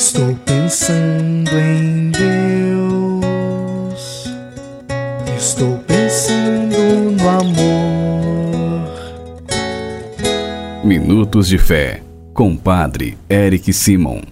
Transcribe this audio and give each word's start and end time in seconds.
Estou 0.00 0.34
pensando 0.46 1.50
em 1.58 2.10
Deus. 2.10 3.20
Estou 5.36 5.76
pensando 5.86 6.74
no 7.20 7.28
amor. 7.28 8.88
Minutos 10.82 11.48
de 11.48 11.58
Fé, 11.58 12.02
com 12.32 12.56
Padre 12.56 13.18
Eric 13.28 13.74
Simon. 13.74 14.22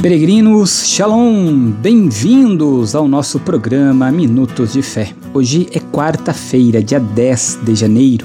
Peregrinos, 0.00 0.86
Shalom! 0.86 1.70
Bem-vindos 1.82 2.94
ao 2.94 3.06
nosso 3.06 3.38
programa 3.38 4.10
Minutos 4.10 4.72
de 4.72 4.80
Fé. 4.80 5.12
Hoje 5.34 5.68
é 5.70 5.80
quarta-feira, 5.80 6.82
dia 6.82 6.98
10 6.98 7.58
de 7.62 7.74
janeiro 7.74 8.24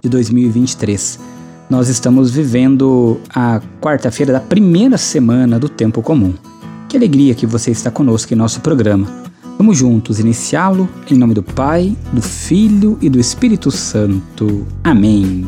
de 0.00 0.08
2023. 0.08 1.29
Nós 1.70 1.88
estamos 1.88 2.32
vivendo 2.32 3.20
a 3.32 3.62
quarta-feira 3.80 4.32
da 4.32 4.40
primeira 4.40 4.98
semana 4.98 5.56
do 5.56 5.68
Tempo 5.68 6.02
Comum. 6.02 6.34
Que 6.88 6.96
alegria 6.96 7.32
que 7.32 7.46
você 7.46 7.70
está 7.70 7.92
conosco 7.92 8.34
em 8.34 8.36
nosso 8.36 8.60
programa. 8.60 9.06
Vamos 9.56 9.78
juntos 9.78 10.18
iniciá-lo 10.18 10.88
em 11.08 11.14
nome 11.14 11.32
do 11.32 11.44
Pai, 11.44 11.96
do 12.12 12.20
Filho 12.20 12.98
e 13.00 13.08
do 13.08 13.20
Espírito 13.20 13.70
Santo. 13.70 14.66
Amém. 14.82 15.46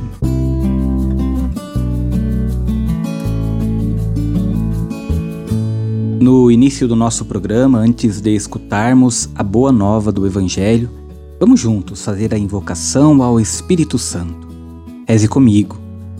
No 6.20 6.53
início 6.53 6.87
do 6.87 6.95
nosso 6.95 7.25
programa, 7.25 7.81
antes 7.81 8.20
de 8.20 8.33
escutarmos 8.33 9.29
a 9.34 9.43
boa 9.43 9.73
nova 9.73 10.12
do 10.12 10.25
Evangelho, 10.25 10.89
vamos 11.41 11.59
juntos 11.59 12.05
fazer 12.05 12.33
a 12.33 12.39
invocação 12.39 13.20
ao 13.25 13.41
Espírito 13.41 13.98
Santo. 13.98 14.47
Reze 15.09 15.27
comigo 15.27 15.82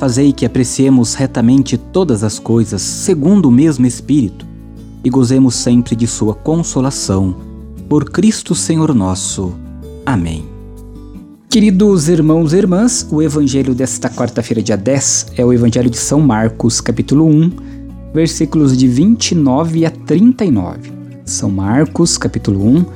Fazei 0.00 0.32
que 0.32 0.46
apreciemos 0.46 1.12
retamente 1.12 1.76
todas 1.76 2.24
as 2.24 2.38
coisas 2.38 2.80
segundo 2.80 3.50
o 3.50 3.52
mesmo 3.52 3.84
Espírito 3.84 4.46
e 5.04 5.10
gozemos 5.10 5.54
sempre 5.54 5.94
de 5.94 6.06
Sua 6.06 6.34
consolação. 6.34 7.36
Por 7.86 8.08
Cristo 8.08 8.54
Senhor 8.54 8.94
nosso. 8.94 9.52
Amém. 10.06 10.46
Queridos 11.50 12.08
irmãos 12.08 12.54
e 12.54 12.56
irmãs, 12.56 13.06
o 13.10 13.20
evangelho 13.20 13.74
desta 13.74 14.08
quarta-feira, 14.08 14.62
dia 14.62 14.74
10, 14.74 15.32
é 15.36 15.44
o 15.44 15.52
evangelho 15.52 15.90
de 15.90 15.98
São 15.98 16.22
Marcos, 16.22 16.80
capítulo 16.80 17.26
1, 17.26 17.50
versículos 18.14 18.78
de 18.78 18.88
29 18.88 19.84
a 19.84 19.90
39. 19.90 20.92
São 21.26 21.50
Marcos, 21.50 22.16
capítulo 22.16 22.66
1, 22.66 22.86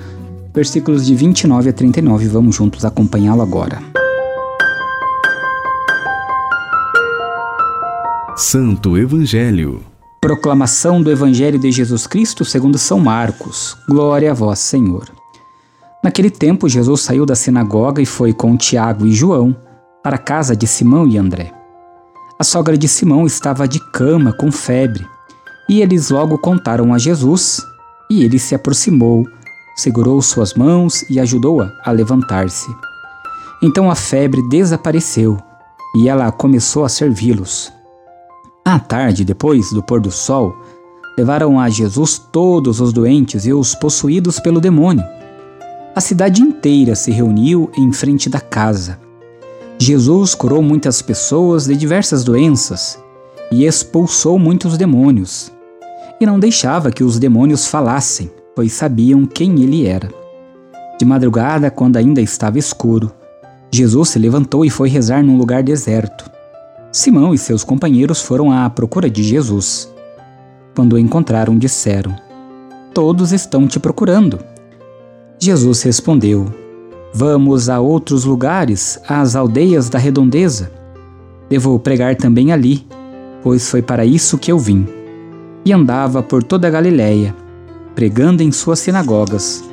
versículos 0.55 1.05
de 1.05 1.15
29 1.15 1.69
a 1.69 1.73
39. 1.75 2.29
Vamos 2.29 2.57
juntos 2.57 2.83
acompanhá-lo 2.83 3.43
agora. 3.43 3.94
Santo 8.37 8.99
Evangelho. 8.99 9.81
Proclamação 10.21 11.01
do 11.01 11.09
Evangelho 11.09 11.57
de 11.57 11.71
Jesus 11.71 12.05
Cristo 12.05 12.45
segundo 12.45 12.77
São 12.77 12.99
Marcos. 12.99 13.77
Glória 13.89 14.33
a 14.33 14.35
vós, 14.35 14.59
Senhor. 14.59 15.09
Naquele 16.03 16.31
tempo, 16.31 16.69
Jesus 16.69 17.03
saiu 17.03 17.25
da 17.25 17.37
sinagoga 17.37 18.03
e 18.03 18.07
foi 18.07 18.33
com 18.33 18.57
Tiago 18.57 19.07
e 19.07 19.13
João 19.13 19.55
para 20.03 20.17
a 20.17 20.19
casa 20.19 20.57
de 20.57 20.67
Simão 20.67 21.07
e 21.07 21.17
André. 21.17 21.55
A 22.37 22.43
sogra 22.43 22.77
de 22.77 22.89
Simão 22.89 23.25
estava 23.25 23.69
de 23.69 23.79
cama 23.93 24.33
com 24.33 24.51
febre, 24.51 25.07
e 25.69 25.81
eles 25.81 26.11
logo 26.11 26.37
contaram 26.37 26.93
a 26.93 26.99
Jesus, 26.99 27.63
e 28.11 28.25
ele 28.25 28.41
se 28.41 28.53
aproximou, 28.53 29.25
segurou 29.77 30.21
suas 30.21 30.55
mãos 30.55 31.09
e 31.09 31.21
ajudou-a 31.21 31.67
a, 31.85 31.91
a 31.91 31.93
levantar-se. 31.93 32.67
Então 33.63 33.89
a 33.89 33.95
febre 33.95 34.43
desapareceu, 34.49 35.39
e 35.95 36.09
ela 36.09 36.33
começou 36.33 36.85
a 36.85 36.89
servi-los. 36.89 37.73
À 38.65 38.79
tarde, 38.79 39.27
depois 39.27 39.71
do 39.71 39.83
pôr 39.83 40.01
do 40.01 40.11
sol, 40.11 40.57
levaram 41.19 41.61
a 41.61 41.69
Jesus 41.69 42.19
todos 42.19 42.81
os 42.81 42.95
doentes 42.95 43.45
e 43.45 43.53
os 43.53 43.75
possuídos 43.75 44.41
pelo 44.41 44.59
demônio. 44.59 45.05
A 45.95 46.01
cidade 46.01 46.41
inteira 46.41 46.95
se 46.95 47.11
reuniu 47.11 47.71
em 47.77 47.93
frente 47.93 48.31
da 48.31 48.41
casa. 48.41 48.99
Jesus 49.79 50.35
curou 50.35 50.63
muitas 50.63 51.03
pessoas 51.03 51.67
de 51.67 51.77
diversas 51.77 52.25
doenças 52.25 52.99
e 53.53 53.67
expulsou 53.67 54.39
muitos 54.39 54.79
demônios. 54.79 55.53
E 56.19 56.25
não 56.25 56.41
deixava 56.41 56.91
que 56.91 57.05
os 57.05 57.19
demônios 57.19 57.67
falassem, 57.67 58.31
pois 58.57 58.73
sabiam 58.73 59.27
quem 59.27 59.61
ele 59.63 59.87
era. 59.87 60.09
De 60.99 61.05
madrugada, 61.05 61.71
quando 61.71 61.99
ainda 61.99 62.23
estava 62.23 62.59
escuro, 62.59 63.13
Jesus 63.71 64.09
se 64.09 64.19
levantou 64.19 64.65
e 64.65 64.71
foi 64.71 64.89
rezar 64.89 65.23
num 65.23 65.37
lugar 65.37 65.63
deserto. 65.63 66.34
Simão 66.95 67.35
e 67.35 67.39
seus 67.39 67.65
companheiros 67.65 68.23
foram 68.23 68.53
à 68.53 68.71
procura 68.71 69.11
de 69.11 69.21
Jesus. 69.21 69.93
Quando 70.77 70.93
o 70.93 70.99
encontraram, 70.99 71.59
disseram: 71.59 72.15
Todos 72.95 73.33
estão 73.33 73.67
te 73.67 73.81
procurando. 73.81 74.39
Jesus 75.37 75.83
respondeu: 75.83 76.47
Vamos 77.13 77.69
a 77.69 77.81
outros 77.81 78.25
lugares, 78.25 79.01
às 79.09 79.35
aldeias 79.35 79.89
da 79.89 79.99
redondeza. 79.99 80.71
Devo 81.51 81.77
pregar 81.81 82.15
também 82.15 82.53
ali, 82.53 82.87
pois 83.43 83.69
foi 83.69 83.83
para 83.83 84.07
isso 84.07 84.39
que 84.39 84.53
eu 84.53 84.59
vim. 84.59 84.87
E 85.65 85.73
andava 85.73 86.23
por 86.23 86.45
toda 86.45 86.69
a 86.69 86.71
Galiléia, 86.71 87.35
pregando 87.97 88.41
em 88.41 88.53
suas 88.53 88.79
sinagogas 88.79 89.65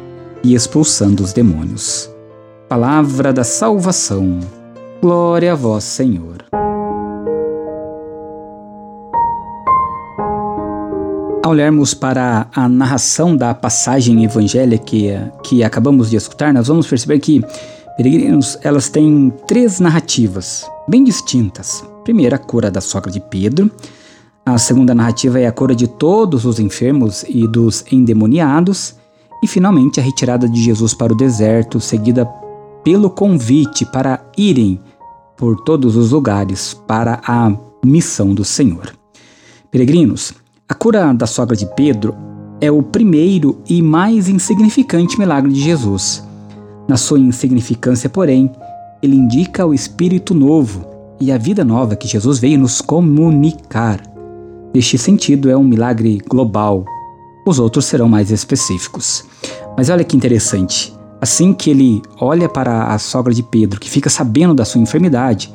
e 0.43 0.55
expulsando 0.55 1.21
os 1.21 1.33
demônios. 1.33 2.09
Palavra 2.67 3.31
da 3.31 3.43
salvação. 3.43 4.39
Glória 4.99 5.51
a 5.51 5.55
vós, 5.55 5.83
Senhor. 5.83 6.60
Olharmos 11.51 11.93
para 11.93 12.47
a 12.55 12.67
narração 12.67 13.35
da 13.35 13.53
passagem 13.53 14.23
evangélica 14.23 14.83
que, 14.83 15.09
que 15.43 15.63
acabamos 15.63 16.09
de 16.09 16.15
escutar, 16.15 16.53
nós 16.53 16.67
vamos 16.67 16.87
perceber 16.87 17.19
que 17.19 17.43
peregrinos 17.97 18.57
elas 18.63 18.89
têm 18.89 19.31
três 19.47 19.79
narrativas 19.79 20.65
bem 20.87 21.03
distintas. 21.03 21.83
Primeira, 22.03 22.37
a 22.37 22.39
cura 22.39 22.71
da 22.71 22.81
sogra 22.81 23.11
de 23.11 23.19
Pedro. 23.19 23.69
A 24.45 24.57
segunda 24.57 24.95
narrativa 24.95 25.39
é 25.39 25.45
a 25.45 25.51
cura 25.51 25.75
de 25.75 25.87
todos 25.87 26.45
os 26.45 26.59
enfermos 26.59 27.23
e 27.29 27.47
dos 27.47 27.85
endemoniados. 27.91 28.95
E 29.43 29.47
finalmente 29.47 29.99
a 29.99 30.03
retirada 30.03 30.47
de 30.49 30.61
Jesus 30.61 30.93
para 30.93 31.13
o 31.13 31.15
deserto, 31.15 31.79
seguida 31.79 32.25
pelo 32.83 33.09
convite 33.09 33.85
para 33.85 34.23
irem 34.37 34.79
por 35.37 35.63
todos 35.63 35.95
os 35.95 36.11
lugares 36.11 36.73
para 36.87 37.21
a 37.25 37.51
missão 37.83 38.33
do 38.33 38.43
Senhor. 38.43 38.93
Peregrinos, 39.69 40.33
a 40.71 40.73
cura 40.73 41.11
da 41.11 41.27
sogra 41.27 41.53
de 41.53 41.65
Pedro 41.65 42.15
é 42.61 42.71
o 42.71 42.81
primeiro 42.81 43.61
e 43.67 43.81
mais 43.81 44.29
insignificante 44.29 45.19
milagre 45.19 45.51
de 45.51 45.59
Jesus. 45.59 46.25
Na 46.87 46.95
sua 46.95 47.19
insignificância, 47.19 48.09
porém, 48.09 48.49
ele 49.03 49.17
indica 49.17 49.65
o 49.65 49.73
espírito 49.73 50.33
novo 50.33 50.87
e 51.19 51.29
a 51.29 51.37
vida 51.37 51.65
nova 51.65 51.97
que 51.97 52.07
Jesus 52.07 52.39
veio 52.39 52.57
nos 52.57 52.79
comunicar. 52.79 54.01
Neste 54.73 54.97
sentido, 54.97 55.49
é 55.49 55.57
um 55.57 55.63
milagre 55.65 56.21
global. 56.25 56.85
Os 57.45 57.59
outros 57.59 57.83
serão 57.83 58.07
mais 58.07 58.31
específicos. 58.31 59.25
Mas 59.75 59.89
olha 59.89 60.05
que 60.05 60.15
interessante. 60.15 60.95
Assim 61.19 61.51
que 61.51 61.69
ele 61.69 62.01
olha 62.17 62.47
para 62.47 62.85
a 62.93 62.97
sogra 62.97 63.33
de 63.33 63.43
Pedro, 63.43 63.77
que 63.77 63.89
fica 63.89 64.09
sabendo 64.09 64.53
da 64.53 64.63
sua 64.63 64.79
enfermidade, 64.79 65.53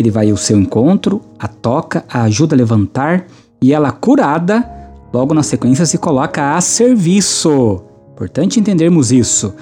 ele 0.00 0.10
vai 0.10 0.32
ao 0.32 0.36
seu 0.36 0.58
encontro, 0.58 1.20
a 1.38 1.46
toca, 1.46 2.04
a 2.08 2.22
ajuda 2.22 2.56
a 2.56 2.58
levantar 2.58 3.24
e 3.60 3.72
ela 3.72 3.90
curada, 3.90 4.68
logo 5.12 5.34
na 5.34 5.42
sequência 5.42 5.86
se 5.86 5.98
coloca 5.98 6.54
a 6.54 6.60
serviço. 6.60 7.82
Importante 8.12 8.60
entendermos 8.60 9.12
isso. 9.12 9.54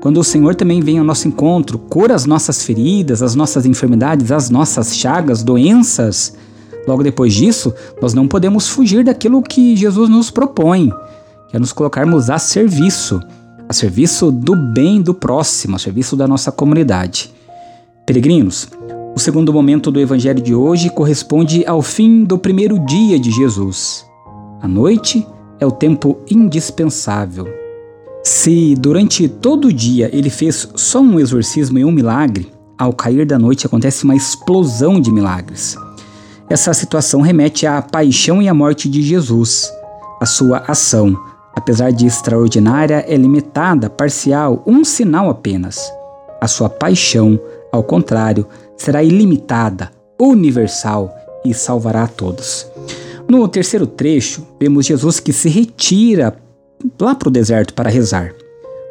Quando 0.00 0.20
o 0.20 0.24
Senhor 0.24 0.54
também 0.54 0.80
vem 0.80 0.98
ao 0.98 1.04
nosso 1.04 1.26
encontro, 1.26 1.78
cura 1.78 2.14
as 2.14 2.24
nossas 2.24 2.62
feridas, 2.62 3.22
as 3.22 3.34
nossas 3.34 3.66
enfermidades, 3.66 4.30
as 4.30 4.48
nossas 4.48 4.96
chagas, 4.96 5.42
doenças. 5.42 6.34
Logo 6.86 7.02
depois 7.02 7.34
disso, 7.34 7.74
nós 8.00 8.14
não 8.14 8.28
podemos 8.28 8.68
fugir 8.68 9.04
daquilo 9.04 9.42
que 9.42 9.76
Jesus 9.76 10.08
nos 10.08 10.30
propõe, 10.30 10.90
que 11.50 11.56
é 11.56 11.58
nos 11.58 11.72
colocarmos 11.72 12.30
a 12.30 12.38
serviço, 12.38 13.20
a 13.68 13.72
serviço 13.72 14.30
do 14.30 14.54
bem 14.54 15.02
do 15.02 15.12
próximo, 15.12 15.76
a 15.76 15.78
serviço 15.78 16.16
da 16.16 16.28
nossa 16.28 16.52
comunidade. 16.52 17.32
Peregrinos, 18.06 18.68
o 19.14 19.18
segundo 19.18 19.52
momento 19.52 19.90
do 19.90 20.00
evangelho 20.00 20.40
de 20.40 20.54
hoje 20.54 20.90
corresponde 20.90 21.66
ao 21.66 21.82
fim 21.82 22.24
do 22.24 22.38
primeiro 22.38 22.78
dia 22.78 23.18
de 23.18 23.30
Jesus. 23.30 24.06
À 24.60 24.68
noite, 24.68 25.26
é 25.60 25.66
o 25.66 25.70
tempo 25.70 26.18
indispensável. 26.30 27.46
Se 28.22 28.74
durante 28.76 29.28
todo 29.28 29.68
o 29.68 29.72
dia 29.72 30.10
ele 30.12 30.30
fez 30.30 30.68
só 30.74 31.00
um 31.00 31.18
exorcismo 31.18 31.78
e 31.78 31.84
um 31.84 31.90
milagre, 31.90 32.52
ao 32.76 32.92
cair 32.92 33.26
da 33.26 33.38
noite 33.38 33.66
acontece 33.66 34.04
uma 34.04 34.14
explosão 34.14 35.00
de 35.00 35.10
milagres. 35.10 35.76
Essa 36.48 36.72
situação 36.72 37.20
remete 37.20 37.66
à 37.66 37.82
paixão 37.82 38.40
e 38.40 38.48
à 38.48 38.54
morte 38.54 38.88
de 38.88 39.02
Jesus. 39.02 39.70
A 40.20 40.26
sua 40.26 40.64
ação, 40.66 41.16
apesar 41.54 41.90
de 41.90 42.06
extraordinária, 42.06 43.04
é 43.06 43.16
limitada, 43.16 43.90
parcial, 43.90 44.62
um 44.66 44.84
sinal 44.84 45.28
apenas. 45.28 45.92
A 46.40 46.46
sua 46.46 46.70
paixão, 46.70 47.38
ao 47.72 47.82
contrário, 47.82 48.46
será 48.78 49.02
ilimitada, 49.02 49.90
universal 50.18 51.14
e 51.44 51.52
salvará 51.52 52.04
a 52.04 52.08
todos. 52.08 52.66
No 53.28 53.46
terceiro 53.46 53.86
trecho, 53.86 54.46
vemos 54.58 54.86
Jesus 54.86 55.20
que 55.20 55.34
se 55.34 55.50
retira 55.50 56.34
lá 56.98 57.14
para 57.14 57.28
o 57.28 57.32
deserto 57.32 57.74
para 57.74 57.90
rezar. 57.90 58.32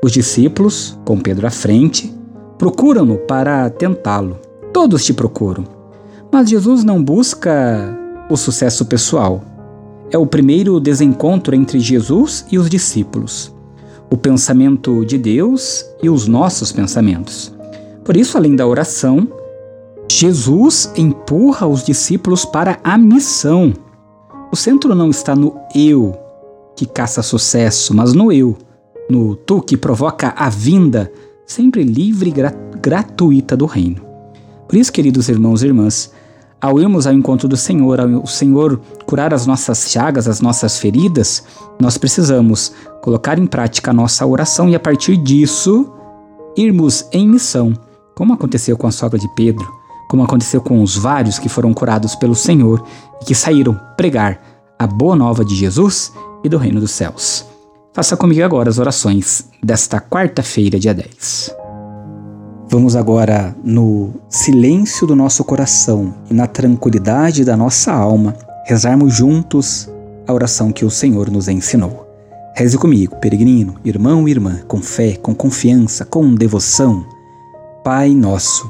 Os 0.04 0.12
discípulos, 0.12 0.98
com 1.04 1.20
Pedro 1.20 1.48
à 1.48 1.50
frente, 1.50 2.14
procuram-no 2.58 3.18
para 3.18 3.70
tentá-lo. 3.70 4.40
Todos 4.72 5.04
te 5.04 5.14
procuram. 5.14 5.64
Mas 6.32 6.50
Jesus 6.50 6.84
não 6.84 7.04
busca 7.04 7.98
o 8.30 8.38
sucesso 8.38 8.86
pessoal. 8.86 9.44
É 10.12 10.18
o 10.18 10.28
primeiro 10.28 10.80
desencontro 10.80 11.56
entre 11.56 11.80
Jesus 11.80 12.46
e 12.52 12.60
os 12.60 12.70
discípulos, 12.70 13.54
o 14.10 14.16
pensamento 14.16 15.04
de 15.04 15.18
Deus 15.18 15.86
e 16.02 16.10
os 16.10 16.28
nossos 16.28 16.72
pensamentos. 16.72 17.54
Por 18.06 18.16
isso, 18.16 18.38
além 18.38 18.56
da 18.56 18.68
oração, 18.68 19.28
Jesus 20.10 20.92
empurra 20.96 21.68
os 21.68 21.84
discípulos 21.84 22.46
para 22.46 22.80
a 22.84 22.98
missão. 22.98 23.74
O 24.52 24.56
centro 24.56 24.96
não 24.96 25.10
está 25.10 25.36
no 25.36 25.56
eu 25.76 26.18
que 26.76 26.86
caça 26.86 27.24
sucesso, 27.24 27.94
mas 27.94 28.14
no 28.14 28.32
eu, 28.32 28.56
no 29.10 29.36
tu 29.36 29.62
que 29.62 29.76
provoca 29.76 30.34
a 30.38 30.48
vinda 30.48 31.12
sempre 31.46 31.84
livre 31.84 32.30
e 32.30 32.78
gratuita 32.80 33.58
do 33.58 33.66
reino. 33.66 34.02
Por 34.68 34.78
isso, 34.78 34.92
queridos 34.92 35.28
irmãos 35.28 35.64
e 35.64 35.68
irmãs, 35.68 36.12
ao 36.62 36.80
irmos 36.80 37.08
ao 37.08 37.14
encontro 37.14 37.48
do 37.48 37.58
Senhor, 37.58 38.00
ao 38.00 38.08
o 38.08 38.28
Senhor 38.28 38.80
curar 39.06 39.34
as 39.34 39.46
nossas 39.46 39.90
chagas, 39.90 40.28
as 40.28 40.42
nossas 40.42 40.78
feridas, 40.78 41.44
nós 41.80 41.98
precisamos 41.98 42.74
colocar 43.02 43.40
em 43.40 43.46
prática 43.46 43.92
a 43.92 43.94
nossa 43.94 44.26
oração 44.26 44.70
e 44.70 44.76
a 44.76 44.80
partir 44.80 45.18
disso 45.18 45.92
irmos 46.56 47.08
em 47.12 47.28
missão, 47.28 47.74
como 48.16 48.34
aconteceu 48.34 48.78
com 48.78 48.88
a 48.88 48.92
sogra 48.92 49.20
de 49.20 49.28
Pedro, 49.36 49.77
como 50.08 50.24
aconteceu 50.24 50.62
com 50.62 50.82
os 50.82 50.96
vários 50.96 51.38
que 51.38 51.50
foram 51.50 51.74
curados 51.74 52.16
pelo 52.16 52.36
Senhor 52.36 52.84
e 53.22 53.26
que 53.26 53.36
saíram 53.36 53.80
pregar 53.96 54.40
a 54.80 54.88
boa 54.88 55.16
nova 55.16 55.44
de 55.44 55.56
Jesus 55.56 56.12
e 56.44 56.50
do 56.50 56.58
reino 56.58 56.80
dos 56.80 56.92
céus. 56.92 57.46
Faça 57.94 58.16
comigo 58.16 58.44
agora 58.44 58.70
as 58.70 58.78
orações 58.78 59.46
desta 59.64 60.00
quarta-feira, 60.00 60.80
dia 60.80 60.94
10. 60.94 61.56
Vamos 62.70 62.96
agora, 62.96 63.56
no 63.64 64.14
silêncio 64.30 65.08
do 65.08 65.16
nosso 65.16 65.44
coração 65.44 66.14
e 66.30 66.34
na 66.34 66.46
tranquilidade 66.48 67.44
da 67.44 67.56
nossa 67.58 67.94
alma, 67.94 68.36
rezarmos 68.66 69.14
juntos 69.14 69.90
a 70.28 70.34
oração 70.34 70.72
que 70.72 70.84
o 70.84 70.92
Senhor 70.92 71.32
nos 71.32 71.48
ensinou. 71.48 72.06
Reze 72.54 72.78
comigo, 72.78 73.16
peregrino, 73.18 73.76
irmão 73.86 74.28
e 74.28 74.32
irmã, 74.32 74.60
com 74.68 74.82
fé, 74.82 75.16
com 75.16 75.34
confiança, 75.34 76.04
com 76.04 76.36
devoção. 76.36 77.06
Pai 77.84 78.10
nosso, 78.10 78.70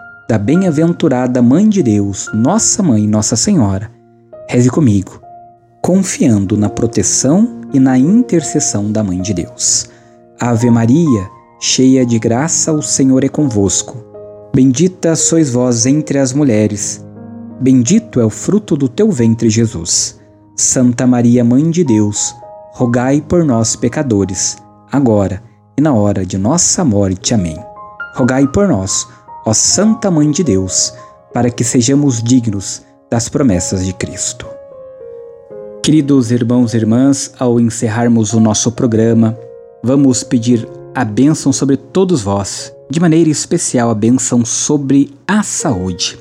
da 0.31 0.37
bem-aventurada 0.37 1.41
Mãe 1.41 1.67
de 1.67 1.83
Deus, 1.83 2.29
Nossa 2.33 2.81
Mãe, 2.81 3.05
Nossa 3.05 3.35
Senhora, 3.35 3.91
reze 4.47 4.69
comigo, 4.69 5.21
confiando 5.81 6.55
na 6.55 6.69
proteção 6.69 7.59
e 7.73 7.81
na 7.81 7.97
intercessão 7.97 8.89
da 8.89 9.03
Mãe 9.03 9.21
de 9.21 9.33
Deus. 9.33 9.89
Ave 10.39 10.69
Maria, 10.71 11.29
cheia 11.59 12.05
de 12.05 12.17
graça, 12.17 12.71
o 12.71 12.81
Senhor 12.81 13.25
é 13.25 13.27
convosco. 13.27 13.97
Bendita 14.55 15.17
sois 15.17 15.51
vós 15.51 15.85
entre 15.85 16.17
as 16.17 16.31
mulheres. 16.31 17.05
Bendito 17.59 18.21
é 18.21 18.23
o 18.23 18.29
fruto 18.29 18.77
do 18.77 18.87
teu 18.87 19.11
ventre, 19.11 19.49
Jesus. 19.49 20.17
Santa 20.55 21.05
Maria, 21.05 21.43
Mãe 21.43 21.69
de 21.69 21.83
Deus, 21.83 22.33
rogai 22.71 23.19
por 23.19 23.43
nós, 23.43 23.75
pecadores, 23.75 24.55
agora 24.89 25.43
e 25.77 25.81
na 25.81 25.93
hora 25.93 26.25
de 26.25 26.37
nossa 26.37 26.85
morte. 26.85 27.33
Amém. 27.33 27.57
Rogai 28.15 28.47
por 28.47 28.69
nós, 28.69 29.05
ó 29.45 29.53
Santa 29.53 30.11
Mãe 30.11 30.29
de 30.29 30.43
Deus, 30.43 30.93
para 31.33 31.49
que 31.49 31.63
sejamos 31.63 32.21
dignos 32.21 32.81
das 33.09 33.27
promessas 33.27 33.85
de 33.85 33.93
Cristo. 33.93 34.45
Queridos 35.83 36.31
irmãos 36.31 36.73
e 36.73 36.77
irmãs, 36.77 37.33
ao 37.39 37.59
encerrarmos 37.59 38.33
o 38.33 38.39
nosso 38.39 38.71
programa, 38.71 39.37
vamos 39.83 40.23
pedir 40.23 40.67
a 40.93 41.03
bênção 41.03 41.51
sobre 41.51 41.75
todos 41.75 42.21
vós, 42.21 42.71
de 42.89 42.99
maneira 42.99 43.29
especial 43.29 43.89
a 43.89 43.95
bênção 43.95 44.45
sobre 44.45 45.13
a 45.27 45.41
saúde. 45.41 46.19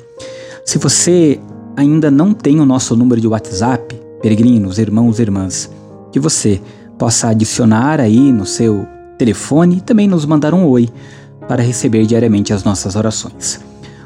Se 0.64 0.78
você 0.78 1.38
ainda 1.76 2.10
não 2.10 2.32
tem 2.32 2.58
o 2.60 2.64
nosso 2.64 2.96
número 2.96 3.20
de 3.20 3.28
WhatsApp, 3.28 4.00
peregrinos, 4.22 4.78
irmãos 4.78 5.18
e 5.18 5.22
irmãs, 5.22 5.70
que 6.12 6.18
você 6.18 6.60
possa 6.98 7.28
adicionar 7.28 8.00
aí 8.00 8.32
no 8.32 8.46
seu 8.46 8.86
telefone 9.18 9.76
e 9.76 9.80
também 9.80 10.08
nos 10.08 10.24
mandar 10.24 10.54
um 10.54 10.66
oi 10.66 10.88
para 11.50 11.62
receber 11.64 12.06
diariamente 12.06 12.52
as 12.52 12.62
nossas 12.62 12.94
orações. 12.94 13.58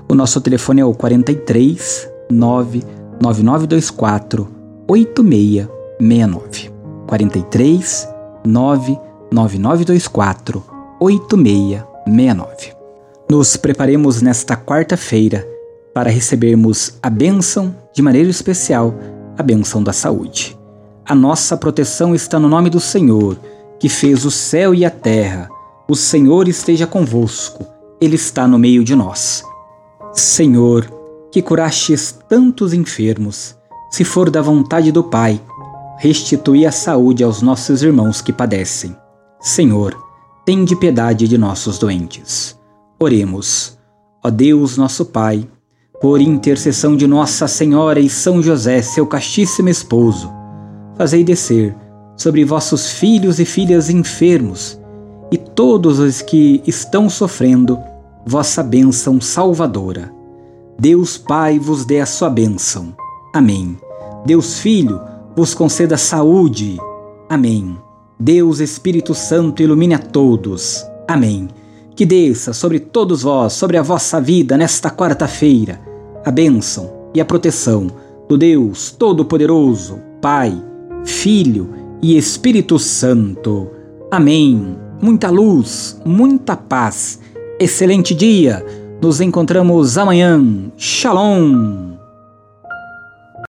O 0.09 0.15
nosso 0.15 0.41
telefone 0.41 0.81
é 0.81 0.85
o 0.87 0.95
43 0.95 2.09
99924 2.31 4.49
8669. 4.89 6.73
43 7.07 8.09
99924 8.47 9.05
9924 9.31 10.65
8669. 10.99 12.73
Nos 13.31 13.59
preparemos 13.59 14.23
nesta 14.23 14.57
quarta-feira 14.57 15.47
para 15.93 16.09
recebermos 16.09 16.95
a 17.03 17.11
bênção, 17.11 17.77
de 17.93 18.01
maneira 18.01 18.31
especial, 18.31 18.95
a 19.37 19.43
bênção 19.43 19.83
da 19.83 19.93
saúde. 19.93 20.59
A 21.05 21.15
nossa 21.15 21.59
proteção 21.59 22.15
está 22.15 22.39
no 22.39 22.49
nome 22.49 22.71
do 22.71 22.81
Senhor, 22.81 23.37
que 23.79 23.91
fez 23.91 24.25
o 24.25 24.31
céu 24.31 24.75
e 24.75 24.83
a 24.83 24.91
terra. 24.91 25.51
O 25.87 25.95
Senhor 25.95 26.49
esteja 26.49 26.87
convosco, 26.87 27.67
Ele 28.01 28.17
está 28.17 28.49
no 28.49 28.59
meio 28.59 28.83
de 28.83 28.97
nós. 28.97 29.45
Senhor, 30.15 30.91
que 31.31 31.43
curastes 31.43 32.19
tantos 32.27 32.73
enfermos, 32.73 33.55
se 33.91 34.03
for 34.03 34.31
da 34.31 34.41
vontade 34.41 34.91
do 34.91 35.05
Pai, 35.05 35.39
restitui 35.99 36.65
a 36.65 36.73
saúde 36.73 37.23
aos 37.23 37.43
nossos 37.43 37.83
irmãos 37.83 38.23
que 38.23 38.33
padecem. 38.33 38.97
Senhor, 39.43 39.95
tende 40.47 40.75
piedade 40.75 41.29
de 41.29 41.37
nossos 41.37 41.79
doentes. 41.79 42.59
Oremos. 42.99 43.77
Ó 44.25 44.31
Deus, 44.31 44.79
nosso 44.79 45.05
Pai, 45.05 45.47
por 46.01 46.19
intercessão 46.19 46.97
de 46.97 47.07
Nossa 47.07 47.47
Senhora 47.47 48.01
e 48.01 48.09
São 48.09 48.43
José, 48.43 48.81
seu 48.81 49.07
castíssimo 49.07 49.69
esposo, 49.69 50.33
fazei 50.97 51.23
descer 51.23 51.77
sobre 52.17 52.43
vossos 52.43 52.89
filhos 52.89 53.39
e 53.39 53.45
filhas 53.45 53.91
enfermos 53.91 54.83
e 55.31 55.39
todos 55.39 55.99
os 55.99 56.23
que 56.23 56.63
estão 56.67 57.09
sofrendo 57.09 57.79
vossa 58.27 58.63
bênção 58.63 59.21
salvadora. 59.21 60.13
Deus 60.79 61.17
Pai 61.17 61.59
vos 61.59 61.85
dê 61.85 62.01
a 62.01 62.07
sua 62.07 62.31
bênção. 62.31 62.95
Amém. 63.33 63.77
Deus 64.25 64.59
Filho 64.59 65.01
vos 65.37 65.55
conceda 65.55 65.97
saúde. 65.97 66.79
Amém. 67.29 67.77
Deus 68.19 68.61
Espírito 68.61 69.15
Santo 69.15 69.63
ilumine 69.63 69.95
a 69.95 69.99
todos. 69.99 70.85
Amém. 71.07 71.49
Que 71.95 72.05
desça 72.05 72.53
sobre 72.53 72.81
todos 72.81 73.23
vós, 73.23 73.53
sobre 73.53 73.77
a 73.77 73.83
vossa 73.83 74.21
vida 74.21 74.57
nesta 74.57 74.91
quarta-feira, 74.91 75.81
a 76.25 76.31
bênção 76.31 76.91
e 77.15 77.21
a 77.21 77.25
proteção 77.25 77.87
do 78.29 78.37
Deus 78.37 78.91
Todo-Poderoso, 78.91 80.01
Pai, 80.21 80.61
Filho 81.05 81.71
e 82.03 82.17
Espírito 82.17 82.79
Santo. 82.79 83.71
Amém. 84.11 84.84
Muita 85.01 85.31
luz, 85.31 86.01
muita 86.05 86.57
paz. 86.57 87.21
Excelente 87.59 88.15
dia. 88.15 88.65
Nos 89.01 89.21
encontramos 89.21 89.99
amanhã. 89.99 90.43
Shalom. 90.77 91.94